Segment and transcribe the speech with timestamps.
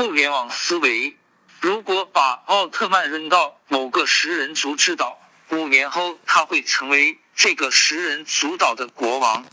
[0.00, 1.14] 互联网思维。
[1.60, 9.44] 如果把奥特曼扔到某个食人族之岛，五年后他会成为这个食人族岛的国王。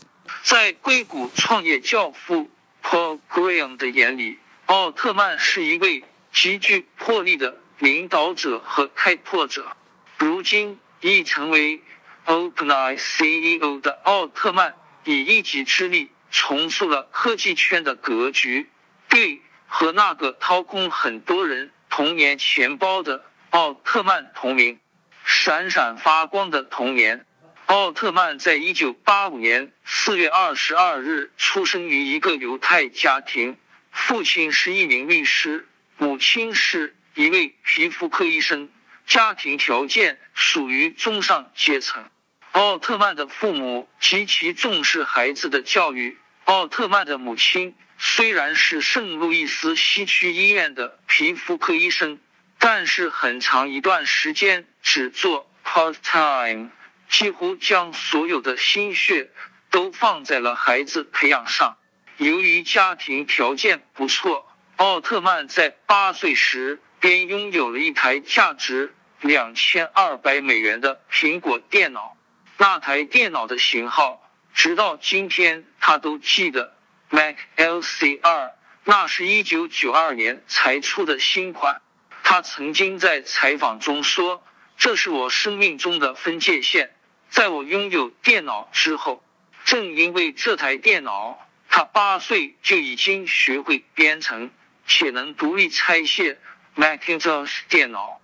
[0.43, 2.49] 在硅谷创业教父
[2.81, 9.75] Paul Graham 的眼里，奥特曼是一位极具魄力的领导者和开拓者。
[10.17, 11.81] 如今已成为
[12.25, 18.69] OpenAI CEO 的奥特曼，以一己之力重塑了科技圈的格局，
[19.09, 21.71] 对和那个掏空很多人。
[21.89, 24.77] 童年钱包的奥特曼同名，
[25.23, 27.25] 闪闪发光的童年。
[27.65, 33.57] 奥特曼在一九八五年四月二十二日出生于一个犹太家庭，
[33.89, 38.69] 父亲是一名律师，母亲是一位皮肤科医生，
[39.07, 42.03] 家庭条件属于中上阶层。
[42.51, 46.17] 奥特曼的父母极其重视孩子的教育。
[46.43, 47.73] 奥特曼的母亲。
[47.99, 52.19] 虽然是圣路易斯西区医院的皮肤科医生，
[52.59, 56.69] 但是很长一段时间只做 part time，
[57.09, 59.31] 几乎将所有的心血
[59.71, 61.77] 都放在了孩子培养上。
[62.17, 72.15] 由于家庭条件不错，奥特曼在八岁时便拥有了一台价值两千二百美元的苹果电脑。
[72.57, 74.21] 那台电脑的型号，
[74.53, 76.76] 直到今天他都记得。
[77.09, 81.81] Mac L C 二那是一九九二年才出的新款。
[82.23, 84.43] 他曾经在采访中说
[84.77, 86.91] ：“这是我生命中的分界线。
[87.29, 89.23] 在我拥有电脑之后，
[89.63, 94.51] 正因为这台电脑，他八岁就已经学会编程，
[94.85, 96.37] 且能独立拆卸
[96.75, 98.19] Macintosh 电脑。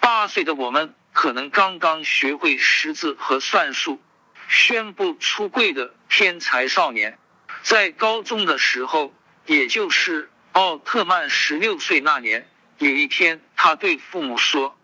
[0.00, 4.00] 八岁的我们可能刚刚学会识字和算术。”
[4.52, 7.18] 宣布出柜的天才少年。
[7.62, 9.14] 在高中的时候，
[9.46, 14.78] 也就是奥特曼十六岁那年，有一天，他对父母说：“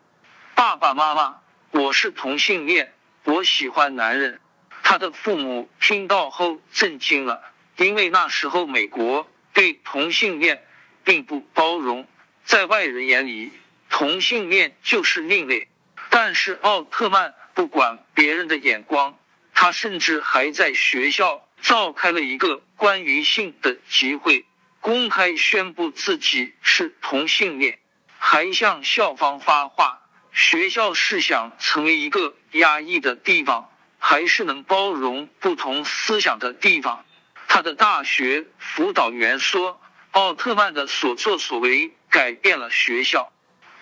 [0.54, 2.92] 爸爸妈妈，我是同性恋，
[3.24, 4.40] 我喜欢男人。”
[4.82, 7.42] 他的父母听到后震惊了，
[7.76, 10.62] 因为那时候美国对同性恋
[11.02, 12.06] 并不包容，
[12.44, 13.52] 在外人眼里，
[13.88, 15.68] 同性恋就是另类。
[16.10, 19.18] 但是奥特曼不管别人的眼光，
[19.54, 21.45] 他甚至还在学校。
[21.60, 24.44] 召开了一个关于性的集会，
[24.80, 27.78] 公开宣布自己是同性恋，
[28.18, 30.00] 还向校方发话：
[30.32, 37.04] 学校是想成为一个压抑的地方，还是能包容不同思想的地方？
[37.48, 39.80] 他的大学辅导员说
[40.12, 43.32] ：“奥特曼的所作所为改变了学校，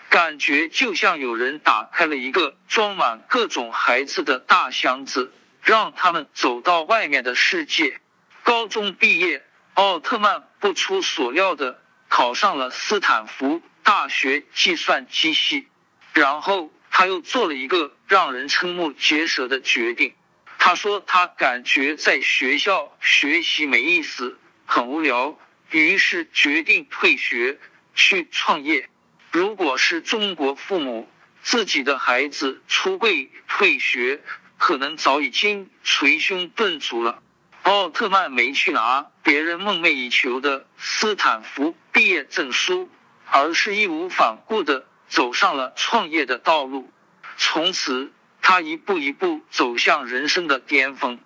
[0.08, 5.32] 感觉就像有人打开了一个装满各种孩子的大箱子。”
[5.64, 8.00] 让他们走到外面的世界。
[8.42, 9.42] 高中毕业，
[9.72, 15.68] 奥特曼不出所料的考上了斯坦福大学计算机系。
[16.12, 20.14] 然后他又做了一个让人瞠目结舌的决定。
[20.58, 25.38] 他说他感觉在学校学习没意思，很无聊，
[25.70, 27.58] 于是决定退学
[27.94, 28.88] 去创业。
[29.32, 31.08] 如果是中国父母，
[31.42, 34.22] 自己的孩子出柜退学。
[34.58, 37.22] 可能早已经捶胸顿足了。
[37.62, 42.90] 奥特曼没去拿别人梦寐以求的斯坦福毕业证书，
[43.30, 46.92] 而是义无反顾的走上了创业的道路。
[47.36, 51.18] 从此，他一步一步走向人生的巅峰。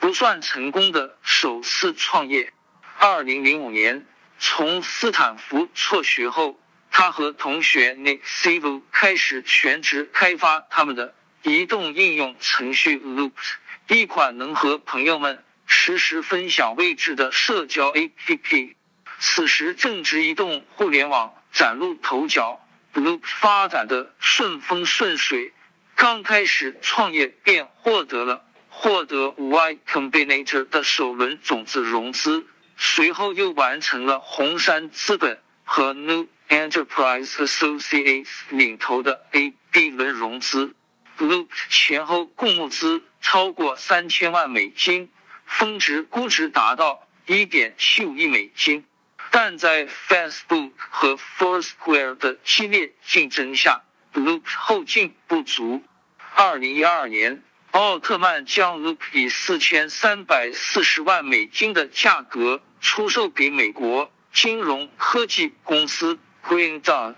[0.00, 2.52] 不算成功的首次创业。
[2.98, 4.06] 二零零五年，
[4.38, 11.14] 从斯坦福辍学后，他和同学 Nick Sivo 开始全职开发他们的。
[11.42, 13.32] 移动应用程序 Loop，
[13.88, 18.74] 一款能和朋友们实时分享位置的社交 APP。
[19.20, 22.60] 此时正值移动互联网崭露头角
[22.94, 25.52] ，Loop 发展的顺风顺水，
[25.94, 32.46] 刚开始创业便获得了获得 Y Combinator 的首轮种子融资，
[32.76, 40.74] 随后又完成了红杉资本和 New Enterprise Associates 领投的 A、B 轮融资。
[41.18, 45.10] Loop 前后共募资超过三千万美金，
[45.44, 48.84] 峰值估值达到一点七五亿美金。
[49.30, 53.82] 但在 Facebook 和 Foursquare 的激烈竞争下
[54.14, 55.82] ，Loop 后劲不足。
[56.34, 57.42] 二零一二年，
[57.72, 67.16] 奥特曼将 Loop 以四千三百四十万美金的价格出售给美国金融科技公司 Green Dot。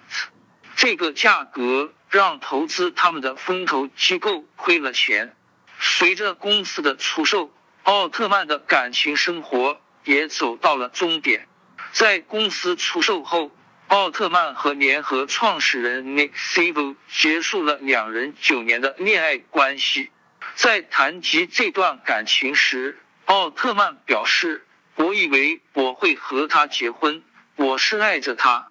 [0.74, 1.92] 这个价格。
[2.10, 5.34] 让投资他们的风投机构亏了钱。
[5.78, 7.50] 随着公司的出售，
[7.84, 11.46] 奥特曼的感情生活也走到了终点。
[11.92, 13.50] 在公司出售后，
[13.86, 20.10] 奥特曼和联合创始人 Nick s i v o 结束了两人九年的恋爱关系。
[20.54, 24.66] 在谈及这段感情时，奥特曼表示
[24.96, 27.22] ：“我以为我会和他结婚，
[27.56, 28.68] 我是爱着他。”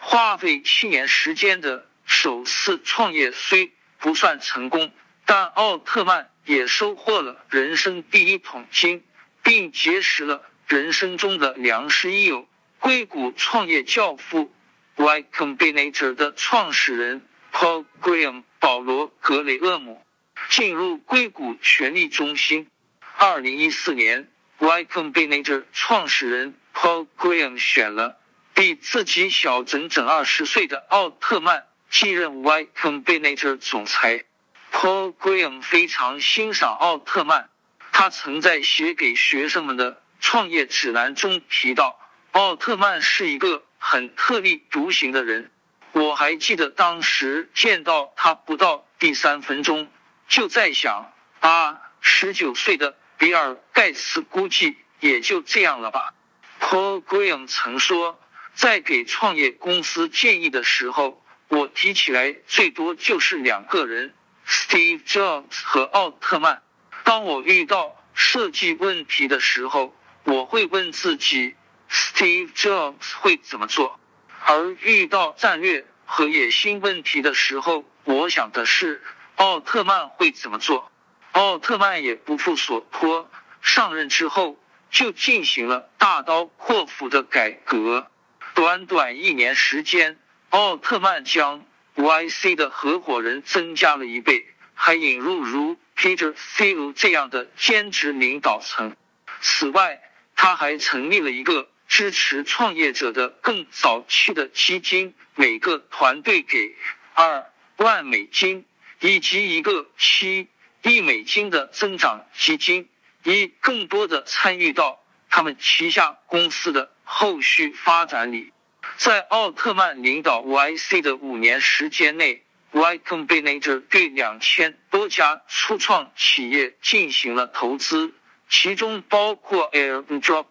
[0.00, 4.92] 花费七年时间的首次创业虽不算成功，
[5.24, 9.02] 但奥特曼也收获了人生第一桶金，
[9.42, 12.46] 并结识了人生中的良师益友——
[12.78, 14.52] 硅谷创业教父
[14.96, 20.04] Y Combinator 的创始人 Paul Graham 保罗·格雷厄姆。
[20.50, 22.68] 进入硅谷权力中心。
[23.16, 24.28] 二零一四年
[24.58, 28.18] ，Y Combinator 创始人 Paul Graham 选了。
[28.54, 34.24] 比自己小整整二十岁的奥特曼继任 Y Combinator 总裁。
[34.72, 37.50] Paul Graham 非常欣赏奥特曼，
[37.92, 42.00] 他曾在写给学生们的创业指南中提到，
[42.30, 45.52] 奥特曼是一个很特立独行的人。
[45.92, 49.92] 我还记得当时见到他不到第三分钟，
[50.26, 56.14] 就在想啊，十九岁的比尔盖茨估计也就这样了吧。
[56.58, 58.18] Paul Graham 曾说。
[58.54, 61.21] 在给创业公司建议的时候，
[61.52, 64.14] 我提起来最多就是两个人
[64.46, 66.62] ：Steve Jobs 和奥特曼。
[67.04, 69.94] 当我遇到设计问题的时候，
[70.24, 71.54] 我会问自己
[71.90, 74.00] ：Steve Jobs 会怎么做？
[74.46, 79.02] 而遇到战略和野心问题的时候，我想的是
[79.36, 80.90] 奥特曼会怎么做？
[81.32, 84.58] 奥特曼也不负所托，上任之后
[84.90, 88.10] 就进行了大刀阔斧的改革。
[88.54, 90.18] 短短一年时间，
[90.52, 91.64] 奥特曼将
[91.96, 94.44] YC 的合伙人增加了一倍，
[94.74, 98.94] 还引入如 Peter Thiel 这样的兼职领导层。
[99.40, 100.02] 此外，
[100.36, 106.76] 他还成立了一个支持创业者的更早期的基金，每个团队给
[107.14, 108.66] 二万美金，
[109.00, 110.48] 以及一个七
[110.82, 112.90] 亿美金的增长基金，
[113.24, 116.92] 以更多的参与到他们旗下公司的。
[117.04, 118.52] 后续发展里，
[118.96, 128.14] 在奥特曼领导 YC 的五年时间内，Y Combinator 对两千多家初创企业进行了投资，
[128.48, 130.46] 其中包括 Airdrop、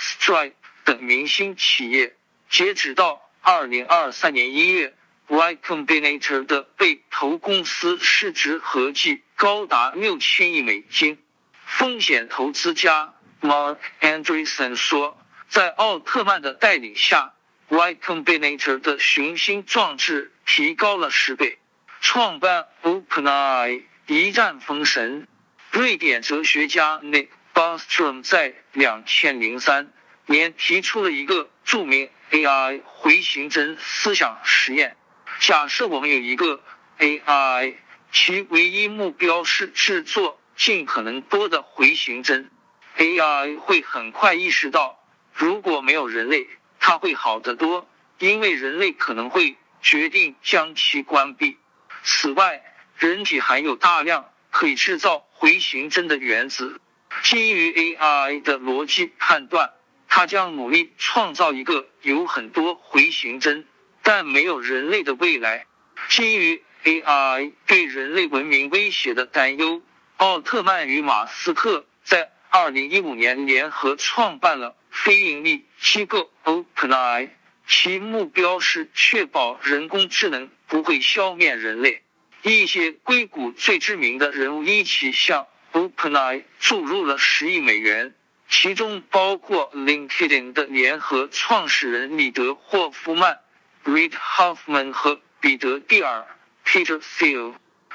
[0.00, 0.54] Stripe
[0.84, 2.16] 等明星企业。
[2.48, 4.94] 截止到二零二三年一月
[5.28, 11.18] ，Y Combinator 的被投公司市值合计高达六千亿美金。
[11.64, 15.18] 风险投资家 Mark Andreessen 说。
[15.46, 17.33] 在奥特曼的带领下
[17.68, 21.58] ，Y Combinator 的雄心壮志提高了十倍。
[22.00, 25.26] 创办 OpenAI 一战封神。
[25.70, 29.92] 瑞典哲学家 Nick Bostrom 在两千零三
[30.26, 34.96] 年提出了一个著名 AI 回形针思想实验：
[35.40, 36.62] 假设我们有一个
[36.98, 37.74] AI，
[38.12, 42.50] 其唯一目标是制作尽可能多的回形针
[42.98, 45.00] ，AI 会很快意识到。
[45.32, 46.46] 如果没有人类，
[46.86, 47.88] 它会好得多，
[48.18, 51.56] 因为人类可能会决定将其关闭。
[52.02, 52.62] 此外，
[52.98, 56.78] 人体含有大量可以制造回形针的原子。
[57.22, 59.72] 基于 AI 的逻辑判断，
[60.08, 63.66] 它将努力创造一个有很多回形针
[64.02, 65.64] 但没有人类的未来。
[66.10, 69.80] 基于 AI 对人类文明威胁的担忧，
[70.18, 74.76] 奥特曼与马斯克在二零一五年联合创办了。
[74.94, 77.30] 非盈利机构 OpenAI，
[77.66, 82.02] 其目标是确保人工智能不会消灭人类。
[82.42, 88.14] 一些硅谷最知名的人物一起向 OpenAI 注入了十亿美元，
[88.48, 93.40] 其中包括 LinkedIn 的联合创始人米德霍夫曼
[93.84, 96.24] （Reid Hoffman） 和彼得蒂尔
[96.64, 97.54] （Peter Thiel）。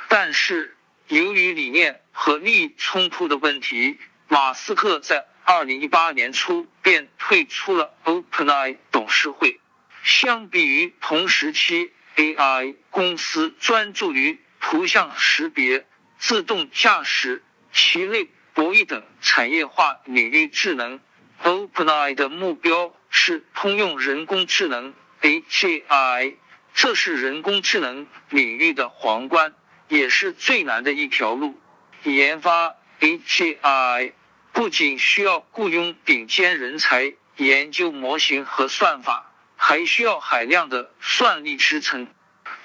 [0.09, 0.75] 但是，
[1.07, 5.25] 由于理念和利益冲突的问题，马斯克在。
[5.51, 9.59] 二零一八年初便退出了 OpenAI 董事会。
[10.03, 15.87] 相比于同时期 AI 公司专注于图像识别、
[16.19, 17.41] 自动驾驶、
[17.73, 20.99] 棋类博弈等产业化领域智能
[21.43, 26.35] ，OpenAI 的目标是通用人工智能 AGI。
[26.75, 29.55] 这是人工智能领域的皇冠，
[29.87, 31.59] 也是最难的一条路。
[32.03, 34.13] 研发 AGI。
[34.59, 42.13] 不仅需要雇佣顶尖人才研究模型和算法，还需要海量的算力支撑。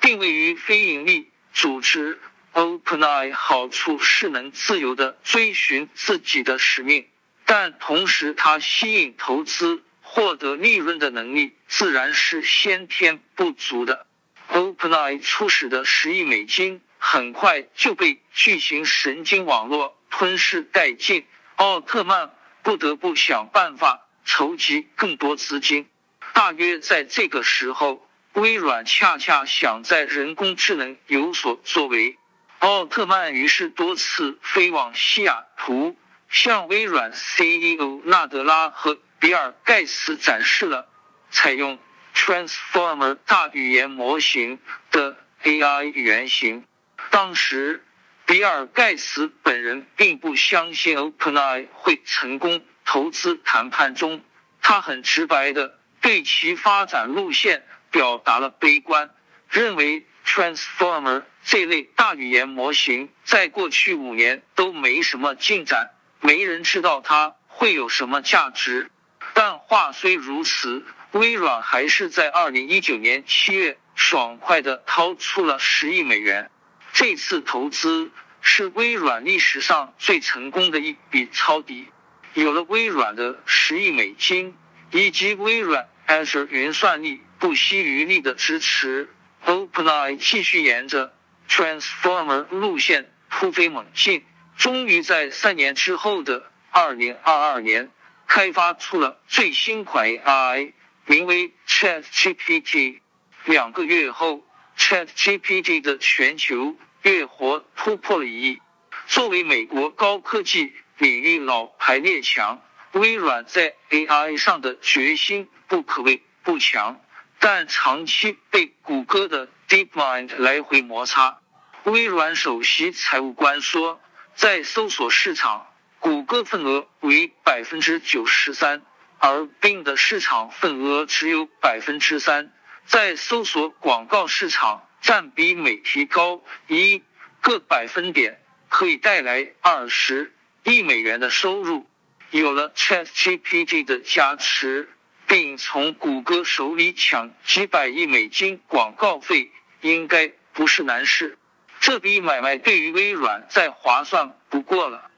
[0.01, 2.21] 定位于非盈利组织
[2.53, 7.07] OpenAI，好处是能自由的追寻自己的使命，
[7.47, 14.09] 但同时它吸引投资获得利润的能力自然是先天不足的。
[14.51, 21.25] OpenAI 初始的十亿美金很快就被巨型神经网络吞噬殆尽，
[21.57, 22.31] 奥特曼
[22.63, 25.89] 不得不想办法筹集更多资金。
[26.33, 32.19] 大约在这个时候，微软恰恰想在人工智能有所作为。
[32.59, 35.97] 奥特曼于是多次飞往西雅图，
[36.29, 40.89] 向微软 CEO 纳德拉和比尔盖茨展示了
[41.31, 41.79] 采用
[42.15, 44.59] Transformer 大语言模型
[44.91, 46.65] 的 AI 原型。
[47.11, 47.84] 当时，
[48.27, 52.65] 比尔盖茨本人并不相信 OpenAI 会成功。
[52.85, 54.23] 投资谈判中，
[54.61, 59.11] 他很直白的对其发展路线表达了悲观，
[59.49, 60.07] 认为。
[60.27, 65.91] Transformer 这类大语言模型在过去五年都没什么进展，
[66.23, 68.91] 没人知道它会有什么价值。
[69.35, 76.51] 但话虽如此，微软还是在二零一九年七月爽快的掏出了十亿美元。
[76.95, 81.89] 这次投资是微软历史上最成功的一笔抄底。
[82.35, 84.57] 有了微软的十亿美金
[84.93, 89.11] 以及微软 Azure 云算力不惜余力的支持。
[89.45, 91.13] OpenAI 继续沿着
[91.49, 94.25] Transformer 路线突飞猛进，
[94.57, 97.91] 终于在三年之后的2022年
[98.29, 100.73] 开发出了最新款 AI，
[101.07, 103.01] 名为 ChatGPT。
[103.47, 104.47] 两个月后
[104.85, 108.61] ，ChatGPT 的全球月活突破了一亿。
[109.07, 112.61] 作为美国高科技领域老牌列强，
[112.93, 117.01] 微软在 AI 上的决心不可谓不强。
[117.39, 121.39] 但长期被谷歌的 DeepMind 来回摩擦。
[121.85, 124.03] 微软首席财务官说，
[124.35, 125.67] 在搜索市场，
[125.99, 128.83] 谷歌份额为百分之九十三，
[129.19, 132.53] 而 Bing 的市场份额只有百分之三。
[132.87, 137.03] 在搜索广告市场占比每提高一
[137.41, 141.87] 个百分点，可以带来二十亿美元的收入。
[142.31, 144.91] 有了 ChatGPT 的加持。
[145.27, 149.51] 并从谷歌手里抢几百亿美金广告费，
[149.81, 151.39] 应该不是难事。
[151.81, 155.11] 这笔买卖对于微软再划算不过了。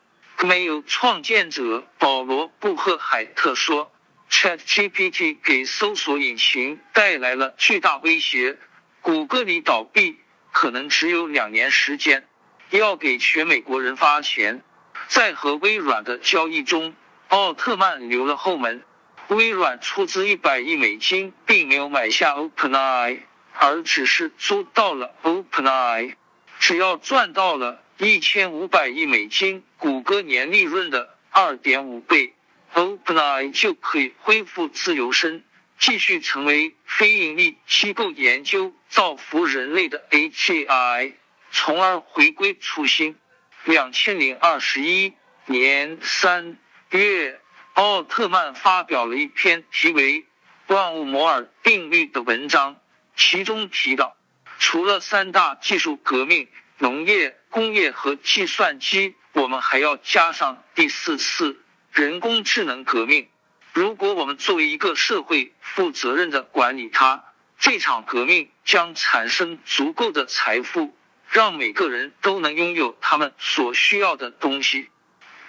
[0.45, 3.91] 没有创建者保罗·布赫海特说
[4.31, 8.59] ：“ChatGPT 给搜索引擎带来了巨大威胁，
[9.01, 10.19] 谷歌里倒闭
[10.53, 12.27] 可能只有两年时间。
[12.71, 14.63] 要给全美国人发钱。”
[15.09, 16.95] 在和微软的交易中，
[17.29, 18.83] 奥特曼留了后门。
[19.29, 23.21] 微软出资一百亿美金，并没有买下 OpenAI，
[23.53, 26.15] 而只是租到了 OpenAI。
[26.59, 32.35] 只要赚到了一千五百亿美金，谷歌年利润的二点五倍
[32.77, 35.45] ，OpenAI 就可以恢复自由身，
[35.81, 41.15] 继续成为非盈利机构研究造福人类的 AI，
[41.51, 43.17] 从而回归初心。
[43.65, 45.15] 两千零二十一
[45.47, 46.57] 年三
[46.91, 47.41] 月。
[47.75, 50.23] 奥特曼发表了一篇题为
[50.69, 52.81] 《万物摩尔定律》的文章，
[53.15, 54.17] 其中提到，
[54.59, 56.49] 除了三大技术革命——
[56.81, 61.63] 农业、工业和计算机，我们还要加上第四次
[61.97, 63.27] 人工智能革命。
[63.73, 67.25] 如果我们作为一个社会负责任的管理它，
[67.59, 70.95] 这场革命将产生足够的财富，
[71.31, 74.91] 让每个人都能拥有他们所需要的东西，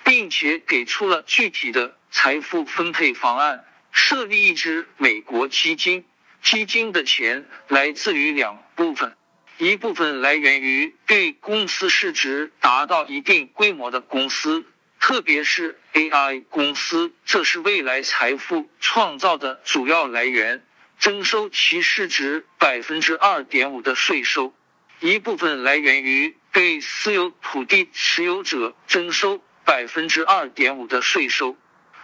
[0.05, 1.97] 并且给出了具体的。
[2.09, 6.05] 财富分配方案设立一支美国基金，
[6.41, 9.17] 基金的钱来自于两部分，
[9.57, 14.65] 一部分来源于对公司市值达到一定规模的公司，
[14.99, 20.65] 特别是 AI 公司，这是未来财富创造的主要来源，
[20.99, 24.53] 征收其市值百分之二点五的税收；
[24.99, 31.55] 一部分来源于对私有土地持有者征收百分之二点五的税收。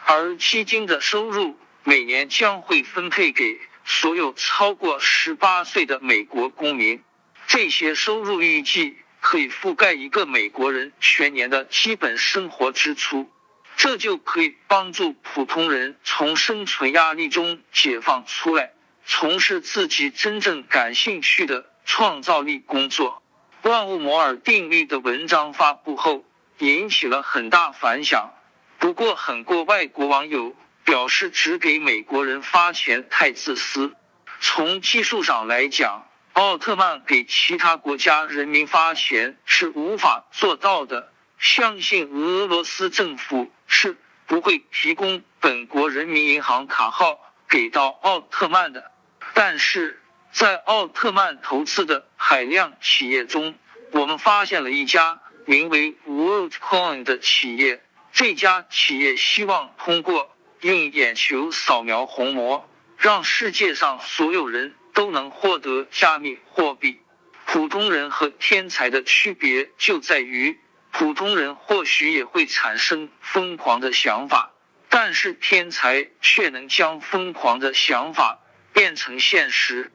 [0.05, 7.01] 而基金的收入每年将会分配给所有超过十八岁的美国公民，
[7.47, 13.31] 这些收入预计可以覆盖一个美国人全年的基本生活支出，
[13.77, 18.73] 这就可以帮助普通人从生存压力中解放出来，
[19.05, 23.23] 从事自己真正感兴趣的创造力工作。
[23.61, 26.25] 万物摩尔定律的文章发布后，
[26.57, 28.33] 引起了很大反响。
[28.77, 30.53] 不过，很多外国网友
[30.83, 33.95] 表示，只给美国人发钱太自私。
[34.41, 41.11] 从技术上来讲，奥特曼给其他国家人民发钱是无法做到的。
[41.37, 48.91] 相信俄罗斯政府是不会提供本国人民银行卡号给到奥特曼的。
[49.35, 53.55] 但是在奥特曼投资的海量企业中，
[53.91, 57.83] 我们发现了一家名为 WorldCoin 的企业。
[58.11, 66.99] 这家企业希望通过用眼球扫描虹膜，让世界上所有人都能获得加密货币。
[67.45, 70.59] 普通人和天才的区别就在于，
[70.91, 74.53] 普通人或许也会产生疯狂的想法，
[74.89, 78.39] 但是天才却能将疯狂的想法
[78.71, 79.91] 变成现实。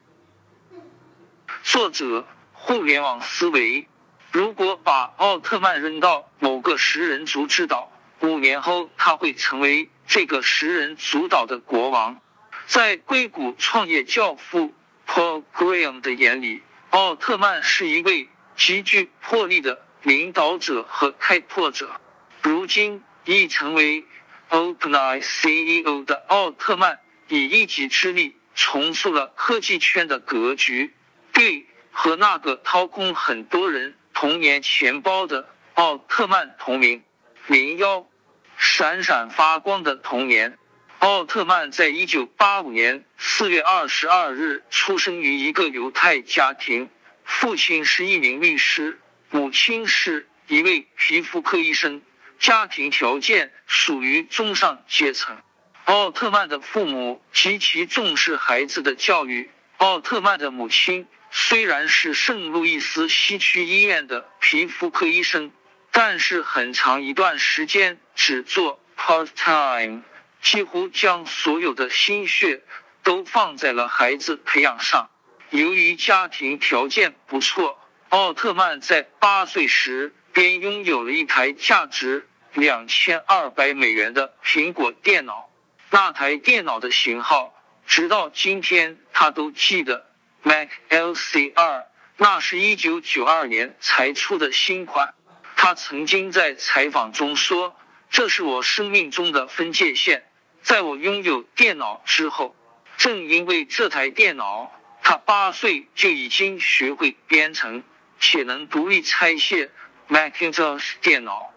[1.63, 3.87] 作者：互联网思维。
[4.31, 12.21] 如果把奥特曼扔到某个食人族之岛，五年后他会成为这个食人族岛的国王。
[12.67, 14.71] 在硅谷创业教父
[15.09, 16.61] Paul Graham 的眼里，
[16.91, 21.99] 奥特曼是一位极具魄力的领导者和开拓者。
[22.43, 24.05] 如今已成为
[24.51, 30.93] OpenAI CEO 的奥特曼，以一己之力重塑了科技圈的格局，
[31.33, 37.03] 对和那个掏空很多人童年钱包的奥特曼同名。
[37.47, 38.07] 零幺，
[38.57, 40.58] 闪闪发光的童年。
[40.99, 46.89] 奥特曼在一九八五年四月二十二日出生于一个犹太家庭，
[47.23, 52.01] 父亲是一名律师，母亲是一位皮肤科医生，
[52.37, 55.37] 家庭条件属于中上阶层。
[55.85, 59.49] 奥特曼的父母极其重视孩子的教育。
[59.77, 65.53] 奥特曼的母亲虽然是圣路易斯西区医院的皮肤科医生，
[65.91, 70.03] 但是很长一段时间只做 part time。
[70.41, 72.61] 几乎将所有的心血
[73.03, 75.09] 都放在了孩子培养上。
[75.49, 77.79] 由于家庭条件不错，
[78.09, 85.49] 奥特曼在八岁时便拥有了一台价值两千二百美元的苹果电脑。
[85.89, 87.53] 那台电脑的型号，
[87.87, 90.05] 直到今天他都记得
[90.43, 91.85] ，Mac LC 二。
[92.21, 95.13] 那是一九九二年才出的新款。
[95.55, 97.75] 他曾经在采访中说
[98.11, 100.25] ：“这是我生命中的分界线。”
[100.61, 102.55] 在我拥有电脑之后，
[102.97, 107.83] 正因为这台电脑，他八岁就已经学会编程，
[108.19, 109.71] 且能独立拆卸
[110.09, 111.53] Macintosh 电脑。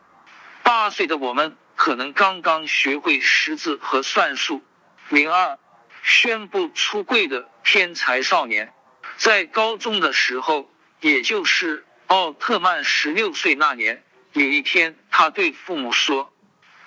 [0.63, 4.63] 八岁的我们可能刚刚学会识字和算术。
[5.09, 5.59] 零二，
[6.03, 8.73] 宣布出柜的天才少年，
[9.17, 16.33] 在高中的时候，也就是奥特曼十六岁那年，有一天，他对父母说：“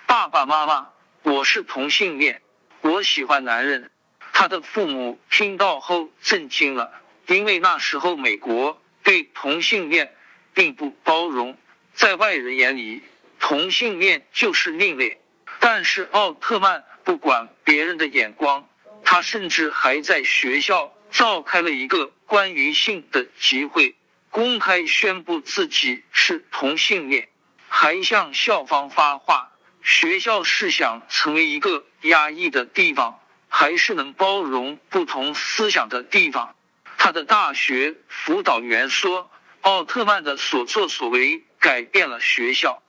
[0.07, 0.89] 爸爸妈妈。”
[1.25, 2.39] 我是同性恋，
[2.81, 3.89] 我喜欢男人。
[4.31, 10.13] 他的父母听到后震惊了，因为那时候美国对同性恋
[10.53, 11.57] 并不包容，
[11.95, 13.01] 在外人眼里，
[13.39, 15.19] 同性恋就是另类。
[15.59, 18.69] 但是奥特曼不管别人的眼光，
[19.03, 23.95] 他甚至还在学校召开了一个关于性的集会，
[24.29, 27.29] 公开宣布自己是同性恋，
[27.67, 29.53] 还向校方发话。
[29.85, 36.55] 学校是想成为一个压抑的地方，还是能包容不同思想的地方？
[36.97, 39.29] 他的大学辅导员说
[39.61, 42.81] ：“奥特曼的所作所为改变了学校，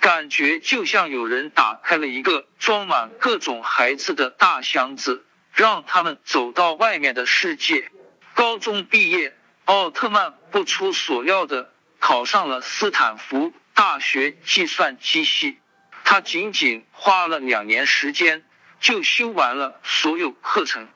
[0.00, 7.90] 感觉就像有人打开了一个装满各种孩子的大箱子，让他们走到外面的世界。”
[8.34, 15.56] 高中毕业，奥特曼不出所料的考上了斯坦福大学计算机系。
[16.04, 18.44] 他仅仅花了两年时间
[18.78, 20.86] 就修完了所有课程，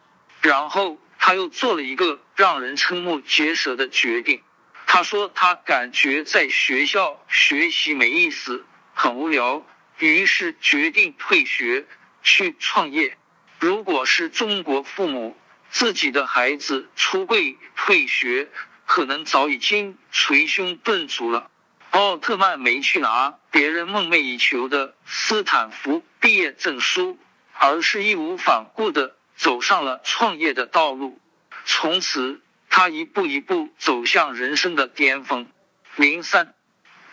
[0.43, 4.43] 然后他又做了一个让人瞠目结舌的决定。
[4.87, 9.67] 他说他感觉在学校学习没意思，很无聊，
[9.99, 11.87] 于是决定退学
[12.23, 13.17] 去创业。
[13.59, 15.37] 如果是中国父母，
[15.71, 18.49] 自己的孩子出柜退学，
[18.87, 21.51] 可能早已经捶胸顿足了。
[21.99, 27.19] 奥特曼没去拿别人梦寐以求的斯坦福毕业证书，
[27.55, 31.19] 而是义无反顾的走上了创业的道路。
[31.65, 35.51] 从此，他一步一步走向人生的巅峰。
[35.97, 36.55] 零三，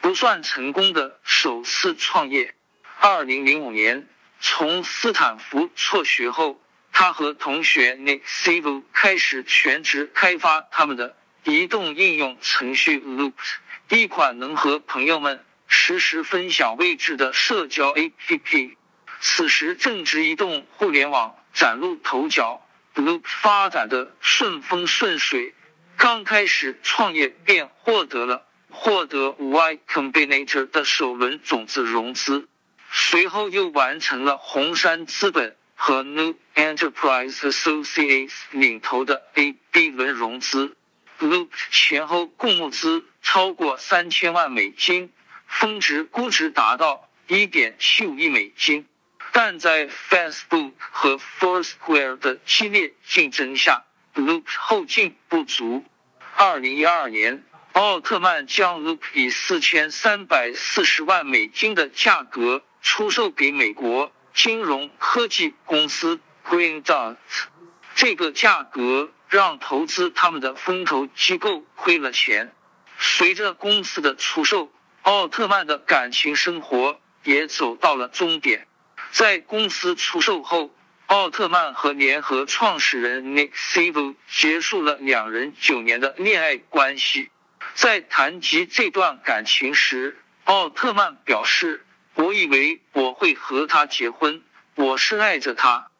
[0.02, 2.54] 不算成功的首次创业。
[3.00, 4.08] 二零零五年，
[4.40, 13.34] 从斯坦福辍学后，他和同学 Nick s i v o 开始全职开发他们的移动应用程序 Loop。
[13.90, 18.76] 一款能和朋友们实时分享位置的社交 APP。
[19.20, 25.54] 此时正值移动互联网崭露头角，Loop 发展的顺风顺水，
[25.98, 32.48] 刚开始创业便获得了获得 Y Combinator 的首轮种子融资，
[32.92, 40.76] 随后又完成了红杉资本和 New Enterprise Associates 领头的 A、B 轮融资
[41.20, 45.12] ，Loop 前后共募资超过三千万美金，
[45.48, 48.88] 峰值估值达到一点七五亿美金。
[49.32, 53.84] 但在 Facebook 和 Foursquare 的激烈竞争下
[54.14, 55.84] ，Loop 后劲不足。
[56.36, 67.18] 二零一二年，奥特曼将 Loop 以四千三百四十万美金的价格出售给美国金融科技公司 Green Dot。
[67.96, 72.54] 这个价格让投资他们的风投机构亏了钱。
[72.98, 78.68] 随着公司的出售，奥特曼的感情生活也走到了终点。
[79.12, 80.74] 在公司出售后，
[81.08, 87.30] 奥特曼和联合创始人 Nick s i v o 结束了两人九年的恋爱关系。
[87.74, 94.42] 在谈及这段感情时，奥特曼表示：“我以为我会和他结婚，
[94.76, 95.92] 我深爱着他。”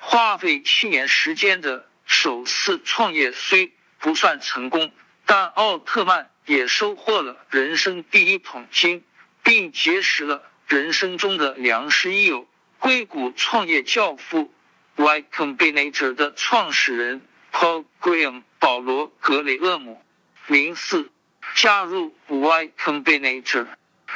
[0.00, 4.92] 花费七年时间的首次创业虽不算成功，
[5.26, 9.04] 但奥特曼也收获了人生第一桶金，
[9.42, 12.48] 并结识了人生中的良师益友。
[12.78, 14.50] 硅谷创业教父
[14.96, 17.20] Y Combinator 的创始人
[17.52, 20.02] Paul Graham 保罗格雷厄姆
[20.46, 21.10] 零四
[21.54, 23.66] 加入 Y Combinator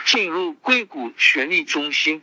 [0.06, 2.22] 进入硅谷权力中心。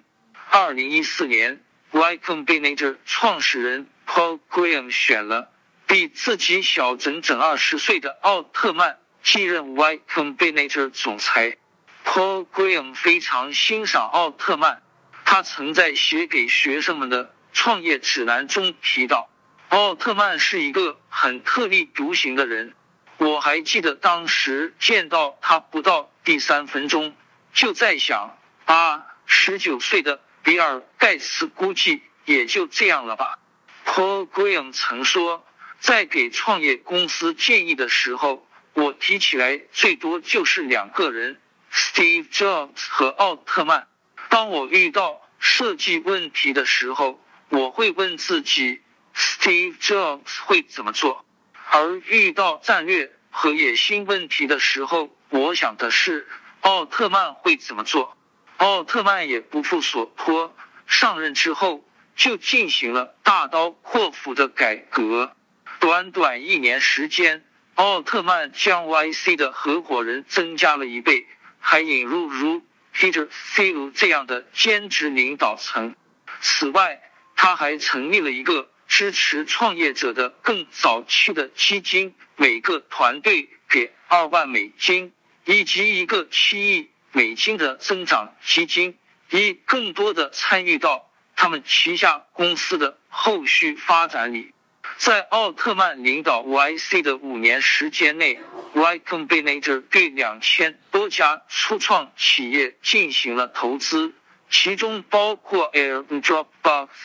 [0.49, 5.51] 二零一四年，Y Combinator 创始人 Paul Graham 选了
[5.85, 8.97] 比自己小整整二十岁的奥特曼
[9.31, 11.57] 继任 Y Combinator 总裁。
[12.03, 14.81] Paul Graham 非常欣赏奥特曼。
[15.23, 19.29] 他曾在写给学生们的创业指南中提到，
[19.67, 22.73] 奥特曼是一个很特立独行的人。
[23.17, 27.15] 我还记得当时见到他不到第三分钟，
[27.53, 33.37] 就在想啊，十九岁的比尔盖茨估计也就这样了吧。
[33.85, 35.45] Paul Graham 曾说，
[35.79, 38.47] 在给创业公司建议的时候，
[38.79, 41.37] 我提起来最多就是两个人
[41.69, 43.89] ：Steve Jobs 和奥特曼。
[44.29, 48.79] 当我遇到设计问题的时候，我会问自己
[49.13, 51.25] ，Steve Jobs 会怎么做；
[51.69, 56.25] 而遇到战略和野心问题的时候，我想的是
[56.61, 58.15] 奥特曼会怎么做。
[58.55, 60.55] 奥特曼也不负所托，
[60.87, 65.35] 上任之后就进行了大刀阔斧的改革。
[65.81, 67.45] 短短一年时间，
[67.79, 71.25] 奥特曼将 YC 的合伙人增加了一倍，
[71.61, 72.61] 还引入如。
[72.93, 75.95] Peter Thiel 这样的兼职领导层。
[76.41, 77.01] 此外，
[77.37, 85.13] 他还成立了一个支持创业者的更早期的基金，每个团队给二万美金，
[85.45, 88.97] 以及一个七亿美金的增长基金，
[89.29, 94.51] 以更多的参与到他们旗下公司的后续发展里。
[94.99, 98.37] 在奥特曼领导 YC 的五年时间内
[98.73, 104.13] ，Y Combinator 对两千多家初创企业进行了投资，
[104.49, 106.47] 其中包括 AirDrop、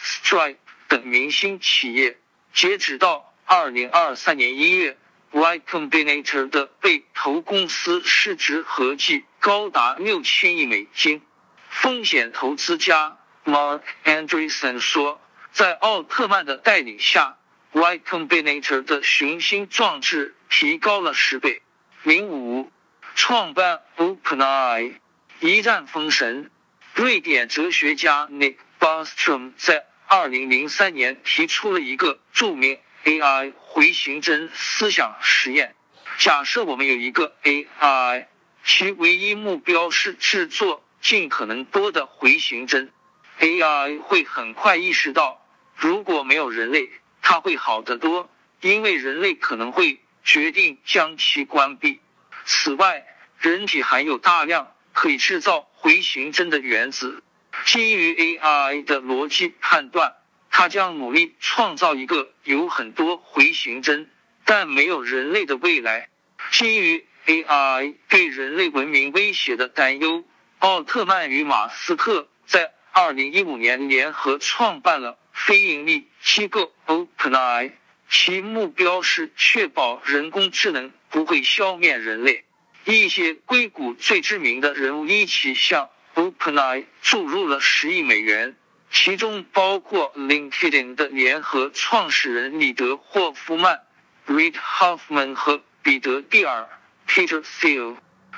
[0.03, 0.57] Stripe
[0.89, 2.19] 等明星企业。
[2.53, 4.99] 截止到二零二三年一月
[5.31, 11.23] ，Y Combinator 的被投公司市值合计高达六千亿美金。
[11.69, 15.21] 风险投资家 Mark Andreessen 说，
[15.53, 17.37] 在奥特曼的带领下。
[17.75, 21.61] Y Combinator 的雄心壮志提高了十倍。
[22.05, 22.71] 零五，
[23.17, 24.95] 创办 OpenAI，
[25.41, 26.53] 一战封神。
[26.95, 35.75] 瑞典哲学家 Nick Bostrom 在二零零三年提出了一个著名 AI 回形针思想实验。
[36.19, 38.27] 假设我们有一个 AI，
[38.65, 42.93] 其唯一目标是制作尽可能多的回形针
[43.41, 46.89] ，AI 会很快意识到，如果没有人类。
[47.27, 52.01] 它会好得多，因为人类可能会决定将其关闭。
[52.45, 53.07] 此外，
[53.39, 57.23] 人体含有大量可以制造回形针的原子。
[57.65, 60.17] 基于 AI 的逻辑判断，
[60.51, 64.11] 它将努力创造一个有很多回形针
[64.45, 66.11] 但没有人类的未来。
[66.51, 70.25] 基于 AI 对人类文明威胁的担忧，
[70.59, 75.17] 奥特曼与马斯克在2015年联合创办了。
[75.35, 77.73] 非盈利机构 OpenAI，
[78.09, 82.45] 其目标是确保人工智能不会消灭人类。
[82.85, 88.57] 一些硅谷最知名的人物一起向 OpenAI 注入了十亿美元，
[88.91, 93.83] 其中包括 LinkedIn 的联合创始人里德霍夫曼、
[94.29, 96.69] Reid Hoffman 和彼得蒂尔
[97.09, 97.97] Peter Thiel。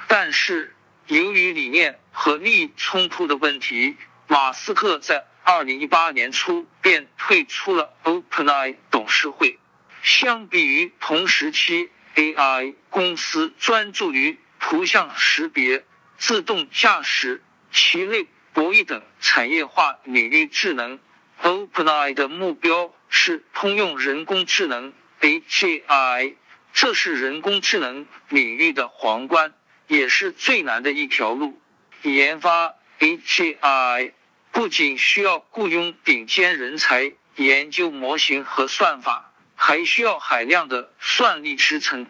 [0.08, 0.74] 但是，
[1.08, 5.26] 由于理念和利益冲突的问题，马斯克在。
[5.48, 9.60] 二零一八年初便退出了 OpenAI 董事会。
[10.02, 15.84] 相比于同时期 AI 公司专注于图像识别、
[16.18, 20.98] 自动驾驶、棋类博弈等产业化领域智能
[21.40, 26.34] ，OpenAI 的目标是通用人工智能 AGI，
[26.72, 29.54] 这是人工智能领域的皇冠，
[29.86, 31.60] 也是最难的一条路。
[32.02, 34.12] 研发 AGI
[34.56, 42.06] 不仅需要雇佣顶尖人才研究模型和算法，还需要海量的算力支撑。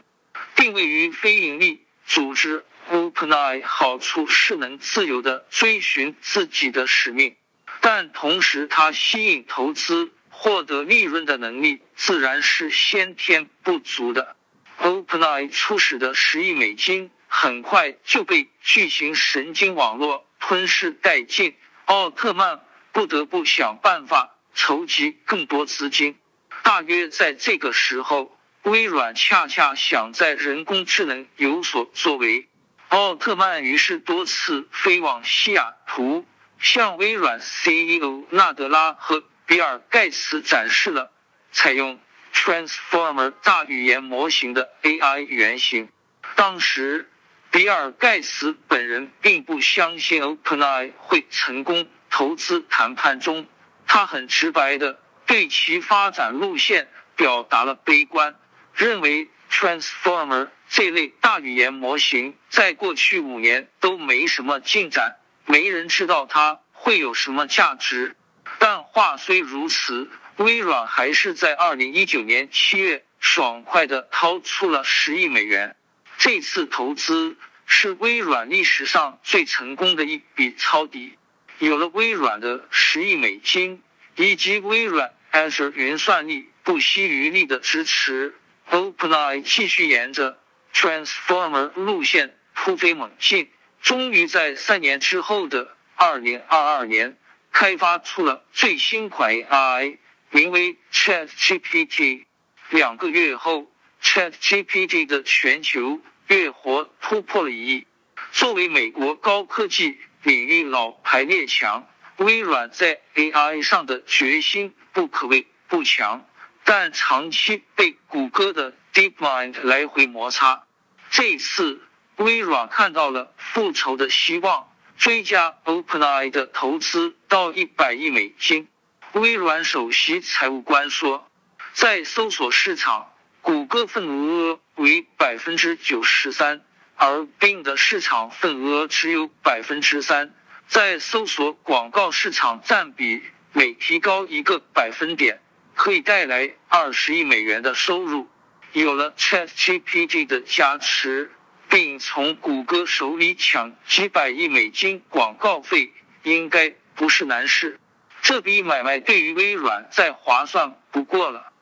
[0.54, 2.64] 定位于非盈利组织。
[2.88, 7.35] OpenAI 好处是能自由的追寻自己的使命，
[7.80, 14.37] 但同时它吸引投资、获得利润的能力自然是先天不足的。
[14.78, 21.56] OpenAI 初始的十亿美金很快就被巨型神经网络吞噬殆尽，
[21.87, 22.61] 奥特曼
[22.92, 26.18] 不得不想办法筹集更多资金。
[26.62, 32.49] 大约在这个时候，微软恰恰想在人工智能有所作为。
[32.88, 36.27] 奥特曼于是多次飞往西雅图，
[36.59, 41.12] 向微软 CEO 纳德拉和比尔盖茨展示了
[41.53, 42.01] 采用
[42.35, 45.88] Transformer 大语言模型的 AI 原型。
[46.35, 47.09] 当时，
[47.50, 51.88] 比尔盖茨本人并不相信 OpenAI 会成功。
[52.09, 53.46] 投资谈判中，
[53.87, 58.37] 他很直白的对其发展路线表达了悲观，
[58.74, 60.48] 认为 Transformer。
[60.68, 68.16] 这类大语言模型在过去五年都没什么进展，没人知道它会有什么价值。
[68.59, 75.76] 但话虽如此，微软还是在二零一九年七月爽快的掏出了十亿美元。
[76.18, 81.18] 这次投资是微软历史上最成功的一笔抄底。
[81.59, 83.83] 有了微软的十亿美金
[84.16, 88.35] 以及微软 Azure 云算力不惜余力的支持
[88.70, 90.38] ，OpenAI 继续沿着。
[90.74, 93.50] Transformer 路线突飞猛进，
[93.81, 97.16] 终于在三年之后的二零二二年
[97.50, 99.96] 开发出了最新款 AI，
[100.29, 102.26] 名为 ChatGPT。
[102.68, 103.72] 两个月后
[104.07, 107.87] ，ChatGPT 的全球月活突破了一亿。
[108.31, 111.88] 作为美国高科技领域老牌列强，
[112.19, 116.25] 微软在 AI 上的决心不可谓不强，
[116.64, 120.64] 但长期被谷歌的 DeepMind 来回摩擦。
[121.11, 121.83] 这次
[122.14, 128.69] 微软看到了复仇的希望，追加 OpenAI 的投资到一百亿美金。
[129.14, 131.29] 微软首席财务官说，
[131.73, 133.12] 在搜索市场，
[133.46, 136.62] 谷歌份额为百分之九十三，
[136.96, 140.35] 而 Bing 的市场份额只有百分之三。
[140.66, 145.40] 在搜索广告市场占比每提高一个百分点，
[145.76, 148.28] 可以带来二十亿美元的收入。
[148.72, 151.30] 有了 ChatGPT 的加持，
[151.68, 155.92] 并从谷歌手里抢几百亿美金广告费，
[156.24, 157.78] 应该不是难事。
[158.22, 161.52] 这笔买卖对于微软再划算不过了。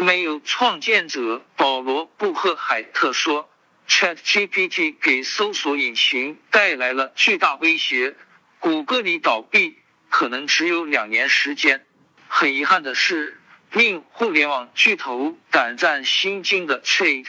[0.00, 3.50] 没有创建者保罗·布赫海特说
[3.88, 8.14] ：“ChatGPT 给搜索引擎带来了巨大威胁，
[8.58, 9.78] 谷歌里倒闭
[10.08, 11.86] 可能只有两年时间。
[12.28, 13.40] 很遗憾的是。”
[13.74, 17.26] 令互联网巨头胆战心惊的 Chat，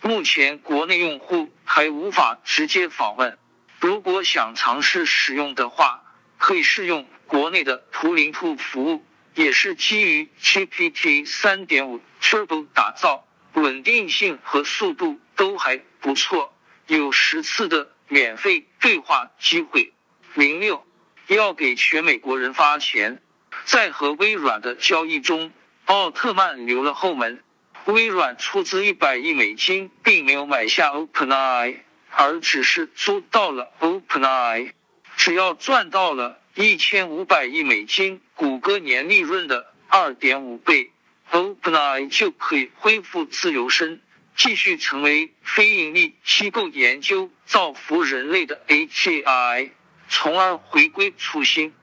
[0.00, 3.36] 目前国内用户还无法直接访问。
[3.80, 6.02] 如果想尝试使用的话，
[6.38, 9.04] 可以试用国内的图灵兔服务，
[9.34, 16.54] 也是基于 GPT 3.5 Turbo 打造，稳定性和速度都还不错，
[16.86, 19.92] 有十次的免费对话机会。
[20.34, 20.86] 零六
[21.26, 23.22] 要给全美国人发钱，
[23.64, 25.52] 在和微软的交易中。
[25.86, 27.42] 奥特曼留了后门，
[27.84, 31.76] 微软出资一百亿美金，并没有买下 OpenAI，
[32.10, 34.72] 而只是租到了 OpenAI。
[35.16, 40.92] 只要赚到了一千五百亿美金，谷歌年利润的二点五倍
[41.32, 44.00] ，OpenAI 就可以恢复自由身，
[44.36, 49.70] 继续成为非盈利机构研究造福人类的 AGI，
[50.08, 51.74] 从而回归初心。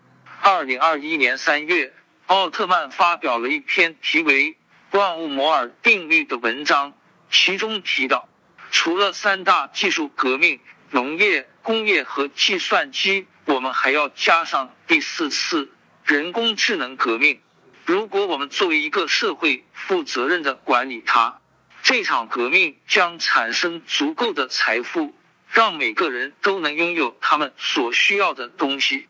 [0.42, 1.94] 二零二一年三月。
[2.28, 4.54] 奥特曼发表了一篇题为
[4.92, 6.94] 《万物摩尔定律》的文章，
[7.30, 8.30] 其中提到，
[8.72, 15.70] 除了三大技术革命——农业、工业和计算机，我们还要加上第四次
[16.06, 17.42] 人工智能革命。
[17.84, 21.42] 如果我们作为一个社会负责任的管理它，
[21.84, 25.14] 这场革命将产生足够的财富，
[25.50, 29.08] 让每个人都能拥有他们所需要的东西。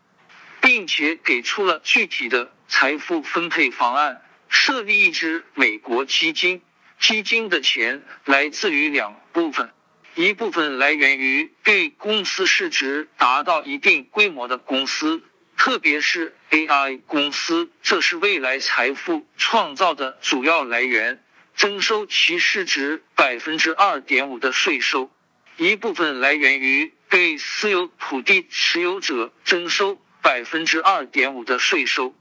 [0.60, 6.62] 并且给出了具体的财富分配方案，设立一支美国基金。
[7.00, 9.72] 基金的钱来自于两部分，
[10.16, 15.24] 一部分来源于对公司市值达到一定规模的公司，
[15.56, 21.24] 特别是 AI 公司，这是未来财富创造的主要来源，
[21.56, 25.10] 征收其市值百分之二点五的税收；
[25.56, 32.14] 一部分来源于对私有土地持有者征收百分之二点五的税收，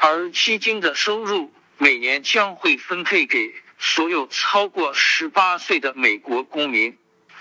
[0.00, 3.52] 而基金的收入每年将会分配给。
[3.76, 6.96] 所有超过十八岁的美国公民，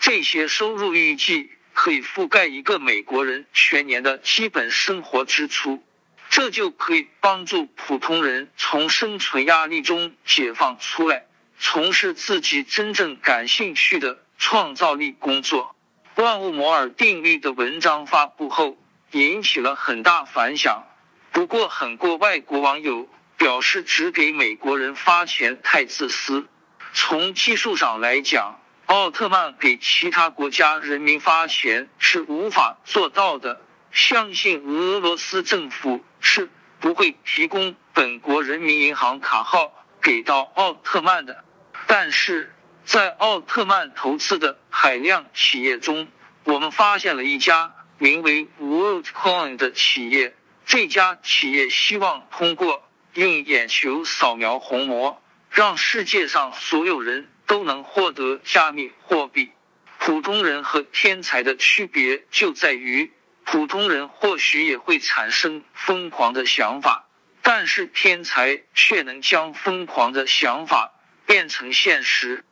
[0.06, 5.82] 这些收入预计可以覆盖一个美国人全年的基本生活支出，
[6.30, 11.24] 这就可以帮助普通人从生存压力中解放出来，
[11.58, 15.74] 从事自己真正感兴趣的创造力工作。
[16.16, 18.78] 万物摩尔定律的文章发布后，
[19.12, 20.84] 引起了很大反响。
[21.32, 23.08] 不过，很多外国网友。
[23.36, 26.48] 表示只给美国人发钱太自私。
[26.94, 28.62] 从技术上来讲，
[28.94, 33.60] 奥特曼给其他国家人民发钱是无法做到的。
[33.92, 36.48] 相信俄罗斯政府是
[36.80, 41.44] 不会提供本国人民银行卡号给到奥特曼的。
[41.88, 42.54] 但是
[42.86, 46.08] 在奥特曼投资的海量企业中，
[46.44, 50.36] 我们发现了一家名为 WorldCoin 的企业。
[50.68, 52.84] 这家企业希望通过
[53.16, 59.52] 用眼球扫描虹膜，让世界上所有人都能获得加密货币。
[60.00, 63.14] 普通人和天才的区别就在于，
[63.46, 67.08] 普通人或许也会产生疯狂的想法，
[67.44, 70.94] 但是天才却能将疯狂的想法
[71.28, 72.44] 变成现实。